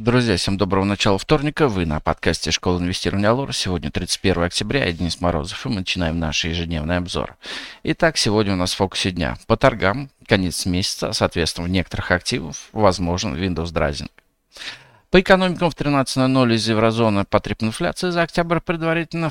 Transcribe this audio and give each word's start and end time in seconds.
Друзья, 0.00 0.38
всем 0.38 0.56
доброго 0.56 0.84
начала 0.84 1.18
вторника. 1.18 1.68
Вы 1.68 1.84
на 1.84 2.00
подкасте 2.00 2.50
Школа 2.50 2.78
инвестирования 2.78 3.28
Алора. 3.28 3.52
Сегодня 3.52 3.90
31 3.90 4.44
октября, 4.44 4.86
я 4.86 4.92
Денис 4.94 5.20
Морозов, 5.20 5.66
и 5.66 5.68
мы 5.68 5.74
начинаем 5.80 6.18
наш 6.18 6.42
ежедневный 6.46 6.96
обзор. 6.96 7.36
Итак, 7.82 8.16
сегодня 8.16 8.54
у 8.54 8.56
нас 8.56 8.72
в 8.72 8.76
фокусе 8.76 9.10
дня. 9.10 9.36
По 9.46 9.58
торгам, 9.58 10.08
конец 10.26 10.64
месяца, 10.64 11.12
соответственно, 11.12 11.66
в 11.66 11.70
некоторых 11.70 12.12
активов 12.12 12.70
возможен 12.72 13.36
Windows 13.36 13.74
Drazing. 13.74 14.08
По 15.10 15.20
экономикам 15.20 15.70
в 15.70 15.74
13.00 15.74 16.54
из 16.54 16.68
еврозоны 16.68 17.24
потреб 17.24 17.62
инфляции 17.64 18.10
за 18.10 18.22
октябрь 18.22 18.60
предварительно 18.60 19.30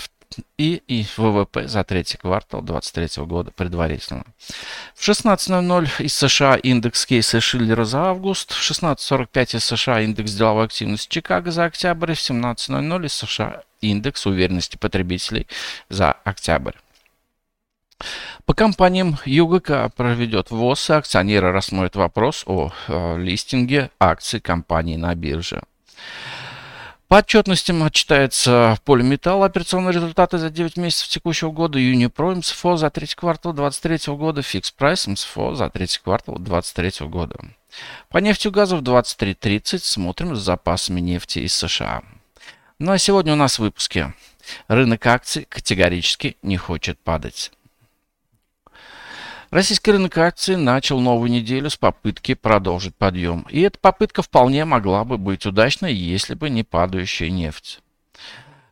и, 0.57 0.81
и 0.87 1.05
ВВП 1.15 1.67
за 1.67 1.83
третий 1.85 2.17
квартал 2.17 2.61
2023 2.61 3.23
года 3.25 3.51
предварительно. 3.51 4.25
В 4.93 5.07
16.00 5.07 6.03
из 6.03 6.13
США 6.13 6.55
индекс 6.55 7.05
кейса 7.05 7.39
Шиллера 7.39 7.85
за 7.85 8.09
август, 8.09 8.51
в 8.51 8.71
16.45 8.71 9.57
из 9.57 9.63
США 9.63 10.01
индекс 10.01 10.33
деловой 10.33 10.65
активности 10.65 11.13
Чикаго 11.13 11.51
за 11.51 11.63
октябрь, 11.65 12.13
в 12.13 12.17
17.00 12.17 13.05
из 13.05 13.13
США 13.13 13.61
индекс 13.79 14.25
уверенности 14.25 14.75
потребителей 14.75 15.47
за 15.87 16.11
октябрь. 16.11 16.73
По 18.45 18.53
компаниям 18.53 19.17
ЮГК 19.25 19.93
проведет 19.95 20.51
ВОЗ, 20.51 20.89
и 20.89 20.93
акционеры 20.93 21.51
рассмотрят 21.51 21.95
вопрос 21.95 22.43
о 22.45 22.71
э, 22.87 23.17
листинге 23.17 23.91
акций 23.99 24.39
компании 24.39 24.95
на 24.95 25.13
бирже. 25.15 25.61
По 27.09 27.17
отчетностям 27.17 27.81
отчитается 27.81 28.77
Полиметалл 28.85 29.43
операционные 29.43 29.93
результаты 29.93 30.37
за 30.37 30.51
9 30.51 30.77
месяцев 30.77 31.07
текущего 31.09 31.49
года, 31.49 31.79
Юнипро 31.79 32.35
МСФО 32.35 32.77
за 32.77 32.91
третий 32.91 33.15
квартал 33.15 33.53
2023 33.53 34.13
года, 34.13 34.43
Фикс 34.43 34.71
Прайс 34.71 35.07
МСФО 35.07 35.55
за 35.55 35.71
третий 35.71 35.99
квартал 36.03 36.35
2023 36.35 37.07
года. 37.07 37.39
По 38.09 38.19
нефти 38.19 38.47
и 38.47 38.51
газу 38.51 38.77
в 38.77 38.83
23.30 38.83 39.79
смотрим 39.79 40.35
с 40.35 40.39
запасами 40.39 41.01
нефти 41.01 41.39
из 41.39 41.55
США. 41.55 42.03
Ну 42.77 42.91
а 42.91 42.99
сегодня 42.99 43.33
у 43.33 43.35
нас 43.35 43.57
в 43.57 43.63
выпуске. 43.63 44.13
Рынок 44.67 45.05
акций 45.07 45.45
категорически 45.49 46.37
не 46.43 46.57
хочет 46.57 46.99
падать. 46.99 47.51
Российский 49.51 49.91
рынок 49.91 50.15
акций 50.19 50.55
начал 50.57 50.99
новую 50.99 51.31
неделю 51.31 51.71
с 51.71 51.75
попытки 51.75 52.35
продолжить 52.35 52.95
подъем. 52.95 53.47
И 53.49 53.61
эта 53.61 53.79
попытка 53.79 54.21
вполне 54.21 54.63
могла 54.63 55.03
бы 55.03 55.17
быть 55.17 55.47
удачной, 55.47 55.91
если 55.91 56.35
бы 56.35 56.51
не 56.51 56.63
падающая 56.63 57.31
нефть. 57.31 57.79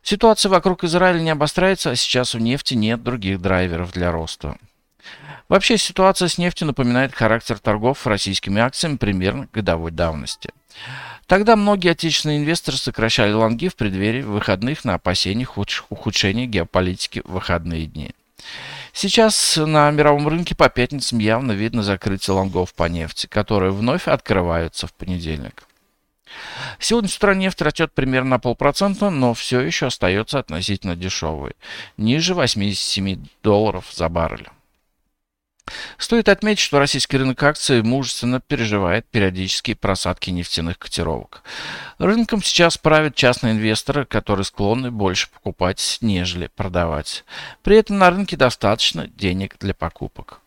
Ситуация 0.04 0.50
вокруг 0.50 0.84
Израиля 0.84 1.18
не 1.18 1.30
обостряется, 1.30 1.90
а 1.90 1.96
сейчас 1.96 2.36
у 2.36 2.38
нефти 2.38 2.74
нет 2.74 3.02
других 3.02 3.40
драйверов 3.40 3.92
для 3.92 4.12
роста. 4.12 4.56
Вообще 5.48 5.78
ситуация 5.78 6.28
с 6.28 6.38
нефтью 6.38 6.68
напоминает 6.68 7.12
характер 7.12 7.58
торгов 7.58 8.06
российскими 8.06 8.60
акциями 8.60 8.98
примерно 8.98 9.48
годовой 9.52 9.90
давности. 9.90 10.50
Тогда 11.26 11.56
многие 11.56 11.90
отечественные 11.90 12.38
инвесторы 12.38 12.76
сокращали 12.76 13.32
лонги 13.32 13.66
в 13.66 13.74
преддверии 13.74 14.22
выходных 14.22 14.84
на 14.84 14.94
опасениях 14.94 15.58
ухудшения 15.58 16.46
геополитики 16.46 17.22
в 17.24 17.32
выходные 17.32 17.86
дни. 17.86 18.14
Сейчас 18.92 19.56
на 19.56 19.90
мировом 19.90 20.28
рынке 20.28 20.54
по 20.54 20.68
пятницам 20.68 21.18
явно 21.18 21.52
видно 21.52 21.82
закрытие 21.82 22.34
лонгов 22.34 22.74
по 22.74 22.84
нефти, 22.84 23.26
которые 23.26 23.72
вновь 23.72 24.08
открываются 24.08 24.86
в 24.86 24.92
понедельник. 24.92 25.64
Сегодня 26.78 27.08
с 27.08 27.16
утра 27.16 27.34
нефть 27.34 27.62
растет 27.62 27.92
примерно 27.92 28.30
на 28.30 28.38
полпроцента, 28.38 29.10
но 29.10 29.34
все 29.34 29.60
еще 29.60 29.86
остается 29.86 30.38
относительно 30.38 30.94
дешевой, 30.94 31.52
ниже 31.96 32.34
87 32.34 33.24
долларов 33.42 33.86
за 33.92 34.08
баррель. 34.08 34.48
Стоит 35.98 36.28
отметить, 36.28 36.62
что 36.62 36.78
российский 36.78 37.18
рынок 37.18 37.42
акций 37.42 37.82
мужественно 37.82 38.40
переживает 38.40 39.04
периодические 39.06 39.74
просадки 39.74 40.30
нефтяных 40.30 40.78
котировок. 40.78 41.42
Рынком 41.98 42.40
сейчас 42.40 42.78
правят 42.78 43.16
частные 43.16 43.54
инвесторы, 43.54 44.06
которые 44.06 44.44
склонны 44.44 44.92
больше 44.92 45.28
покупать, 45.28 45.98
нежели 46.00 46.46
продавать. 46.54 47.24
При 47.64 47.76
этом 47.76 47.98
на 47.98 48.10
рынке 48.10 48.36
достаточно 48.36 49.08
денег 49.08 49.56
для 49.58 49.74
покупок. 49.74 50.40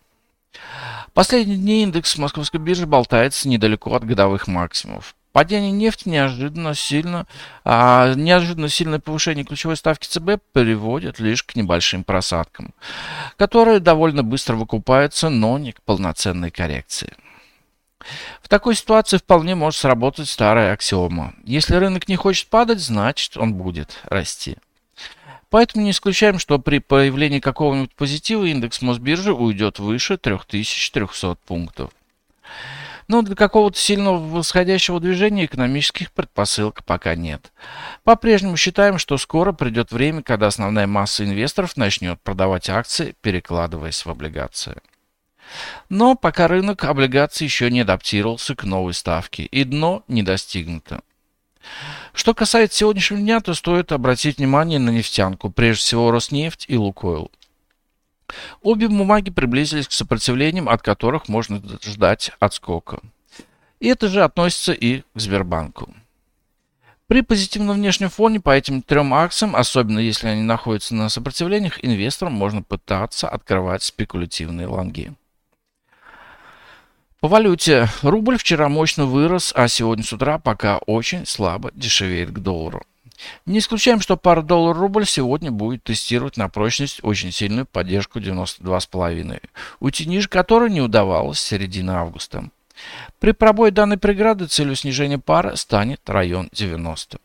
Последние 1.14 1.58
дни 1.58 1.84
индекс 1.84 2.18
московской 2.18 2.60
биржи 2.60 2.86
болтается 2.86 3.50
недалеко 3.50 3.94
от 3.94 4.06
годовых 4.06 4.48
максимумов. 4.48 5.16
Падение 5.32 5.72
нефти 5.72 6.10
неожиданно 6.10 6.76
сильно, 6.76 7.26
а 7.64 8.14
неожиданно 8.16 8.68
сильное 8.68 9.00
повышение 9.00 9.46
ключевой 9.46 9.78
ставки 9.78 10.08
ЦБ 10.08 10.42
приводит 10.52 11.20
лишь 11.20 11.44
к 11.44 11.56
небольшим 11.56 12.04
просадкам, 12.04 12.74
которые 13.38 13.80
довольно 13.80 14.24
быстро 14.24 14.56
выкупаются, 14.56 15.30
но 15.30 15.58
не 15.58 15.72
к 15.72 15.82
полноценной 15.84 16.52
коррекции. 16.52 17.14
В 18.42 18.50
такой 18.50 18.76
ситуации 18.76 19.18
вполне 19.18 19.56
может 19.56 19.80
сработать 19.80 20.28
старая 20.28 20.74
аксиома. 20.74 21.34
Если 21.46 21.76
рынок 21.76 22.10
не 22.10 22.18
хочет 22.18 22.48
падать, 22.48 22.80
значит 22.80 23.38
он 23.38 23.54
будет 23.54 24.00
расти. 24.04 24.58
Поэтому 25.50 25.84
не 25.84 25.92
исключаем, 25.92 26.40
что 26.40 26.60
при 26.60 26.80
появлении 26.80 27.40
какого-нибудь 27.40 27.94
позитива 27.94 28.46
индекс 28.46 28.82
Мосбиржи 28.82 29.34
уйдет 29.34 29.80
выше 29.80 30.18
3300 30.18 31.36
пунктов. 31.46 31.92
Но 33.08 33.22
для 33.22 33.36
какого-то 33.36 33.78
сильного 33.78 34.18
восходящего 34.18 35.00
движения 35.00 35.46
экономических 35.46 36.12
предпосылок 36.12 36.84
пока 36.86 37.16
нет. 37.16 37.52
По-прежнему 38.04 38.58
считаем, 38.58 38.98
что 38.98 39.18
скоро 39.18 39.52
придет 39.52 39.92
время, 39.92 40.24
когда 40.24 40.48
основная 40.48 40.88
масса 40.88 41.26
инвесторов 41.26 41.78
начнет 41.78 42.22
продавать 42.22 42.70
акции, 42.70 43.16
перекладываясь 43.22 44.06
в 44.06 44.10
облигации. 44.10 44.78
Но 45.90 46.16
пока 46.16 46.48
рынок 46.48 46.84
облигаций 46.84 47.46
еще 47.46 47.70
не 47.70 47.82
адаптировался 47.82 48.56
к 48.56 48.64
новой 48.64 48.94
ставке 48.94 49.44
и 49.44 49.64
дно 49.64 50.04
не 50.08 50.24
достигнуто. 50.24 51.02
Что 52.14 52.34
касается 52.34 52.80
сегодняшнего 52.80 53.22
дня, 53.22 53.40
то 53.40 53.54
стоит 53.54 53.92
обратить 53.92 54.38
внимание 54.38 54.80
на 54.80 54.90
нефтянку, 54.90 55.50
прежде 55.50 55.82
всего 55.82 56.12
Роснефть 56.12 56.66
и 56.68 56.78
Лукойл. 56.78 57.32
Обе 58.62 58.88
бумаги 58.88 59.30
приблизились 59.30 59.88
к 59.88 59.92
сопротивлениям, 59.92 60.70
от 60.70 60.82
которых 60.82 61.28
можно 61.28 61.62
ждать 61.84 62.32
отскока. 62.40 63.00
И 63.80 63.88
это 63.88 64.08
же 64.08 64.24
относится 64.24 64.74
и 64.74 65.02
к 65.02 65.20
Сбербанку. 65.20 65.94
При 67.08 67.22
позитивном 67.22 67.76
внешнем 67.76 68.10
фоне 68.10 68.40
по 68.40 68.52
этим 68.56 68.82
трем 68.82 69.14
акциям, 69.14 69.56
особенно 69.56 70.00
если 70.00 70.28
они 70.28 70.44
находятся 70.44 70.96
на 70.96 71.10
сопротивлениях, 71.10 71.84
инвесторам 71.84 72.34
можно 72.34 72.64
пытаться 72.64 73.28
открывать 73.28 73.84
спекулятивные 73.84 74.68
лонги. 74.68 75.14
По 77.20 77.28
валюте. 77.28 77.88
Рубль 78.02 78.38
вчера 78.38 78.70
мощно 78.70 79.06
вырос, 79.06 79.52
а 79.56 79.68
сегодня 79.68 80.04
с 80.04 80.12
утра 80.12 80.40
пока 80.40 80.78
очень 80.80 81.26
слабо 81.26 81.72
дешевеет 81.76 82.32
к 82.32 82.40
доллару. 82.40 82.84
Не 83.46 83.60
исключаем, 83.60 84.02
что 84.02 84.18
пара 84.18 84.42
доллар-рубль 84.42 85.06
сегодня 85.06 85.52
будет 85.52 85.84
тестировать 85.84 86.38
на 86.38 86.50
прочность 86.50 87.00
очень 87.04 87.32
сильную 87.32 87.66
поддержку 87.66 88.20
92,5, 88.20 89.42
уйти 89.80 90.06
ниже 90.06 90.28
которой 90.28 90.70
не 90.70 90.82
удавалось 90.82 91.40
с 91.40 91.46
середины 91.46 91.92
августа. 91.92 92.50
При 93.20 93.32
пробое 93.32 93.72
данной 93.72 93.98
преграды 93.98 94.48
целью 94.48 94.76
снижения 94.76 95.20
пары 95.20 95.56
станет 95.56 96.02
район 96.10 96.50
90. 96.52 97.20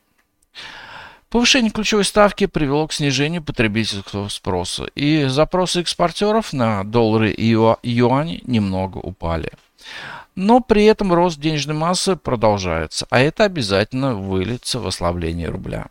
Повышение 1.28 1.72
ключевой 1.72 2.04
ставки 2.04 2.46
привело 2.46 2.86
к 2.86 2.92
снижению 2.92 3.42
потребительского 3.42 4.28
спроса, 4.28 4.84
и 4.94 5.24
запросы 5.24 5.80
экспортеров 5.80 6.52
на 6.52 6.84
доллары 6.84 7.30
и 7.30 7.48
юани 7.82 8.42
немного 8.46 8.98
упали. 8.98 9.50
Но 10.36 10.60
при 10.60 10.84
этом 10.84 11.14
рост 11.14 11.40
денежной 11.40 11.74
массы 11.74 12.14
продолжается, 12.14 13.06
а 13.08 13.20
это 13.20 13.44
обязательно 13.44 14.14
выльется 14.14 14.78
в 14.78 14.86
ослабление 14.86 15.48
рубля. 15.48 15.86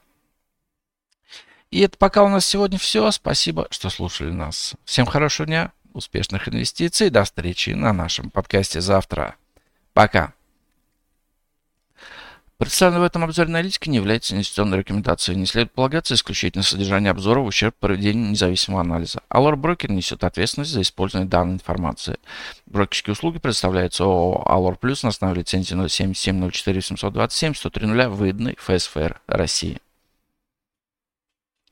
И 1.71 1.81
это 1.81 1.97
пока 1.97 2.23
у 2.23 2.29
нас 2.29 2.45
сегодня 2.45 2.77
все. 2.77 3.09
Спасибо, 3.09 3.67
что 3.71 3.89
слушали 3.89 4.31
нас. 4.31 4.75
Всем 4.85 5.07
хорошего 5.07 5.47
дня, 5.47 5.71
успешных 5.93 6.47
инвестиций. 6.47 7.09
До 7.09 7.23
встречи 7.23 7.71
на 7.71 7.91
нашем 7.91 8.29
подкасте 8.29 8.81
завтра. 8.81 9.35
Пока. 9.93 10.34
Представленная 12.57 13.01
в 13.01 13.05
этом 13.05 13.25
обзоре 13.25 13.49
аналитика 13.49 13.89
не 13.89 13.97
является 13.97 14.33
инвестиционной 14.33 14.77
рекомендацией. 14.77 15.37
Не 15.37 15.45
следует 15.45 15.73
полагаться 15.73 16.13
исключительно 16.13 16.63
содержание 16.63 17.11
обзора 17.11 17.41
в 17.41 17.47
ущерб 17.47 17.75
проведению 17.77 18.29
независимого 18.29 18.79
анализа. 18.79 19.19
Allure 19.29 19.55
Broker 19.55 19.91
несет 19.91 20.23
ответственность 20.23 20.71
за 20.71 20.81
использование 20.81 21.29
данной 21.29 21.55
информации. 21.55 22.17
Брокерские 22.65 23.11
услуги 23.11 23.39
предоставляются 23.39 24.05
ООО 24.05 24.45
Allure 24.47 24.79
Plus 24.79 24.99
на 25.03 25.09
основе 25.09 25.41
лицензии 25.41 25.75
077 25.75 26.49
04 26.49 26.81
727 26.81 27.55
103 27.55 28.07
выданной 28.07 28.55
ФСФР 28.57 29.19
России. 29.27 29.79